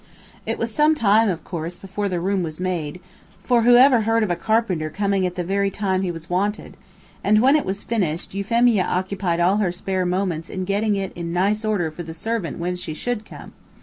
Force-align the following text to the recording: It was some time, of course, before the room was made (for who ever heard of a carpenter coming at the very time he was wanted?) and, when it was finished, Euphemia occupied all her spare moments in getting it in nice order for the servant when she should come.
It 0.47 0.57
was 0.57 0.73
some 0.73 0.95
time, 0.95 1.29
of 1.29 1.43
course, 1.43 1.77
before 1.77 2.09
the 2.09 2.19
room 2.19 2.41
was 2.41 2.59
made 2.59 2.99
(for 3.43 3.61
who 3.61 3.75
ever 3.77 4.01
heard 4.01 4.23
of 4.23 4.31
a 4.31 4.35
carpenter 4.35 4.89
coming 4.89 5.27
at 5.27 5.35
the 5.35 5.43
very 5.43 5.69
time 5.69 6.01
he 6.01 6.09
was 6.09 6.27
wanted?) 6.27 6.75
and, 7.23 7.39
when 7.39 7.55
it 7.55 7.67
was 7.67 7.83
finished, 7.83 8.33
Euphemia 8.33 8.83
occupied 8.85 9.39
all 9.39 9.57
her 9.57 9.71
spare 9.71 10.07
moments 10.07 10.49
in 10.49 10.65
getting 10.65 10.95
it 10.95 11.13
in 11.13 11.31
nice 11.31 11.63
order 11.63 11.91
for 11.91 12.01
the 12.01 12.15
servant 12.15 12.57
when 12.57 12.75
she 12.75 12.95
should 12.95 13.25
come. 13.25 13.53